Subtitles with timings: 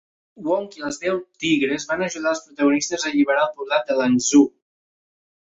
[0.45, 4.49] Wong i els Deu Tigres van ajudar als protagonistes a alliberar el poblat de Lanzhou.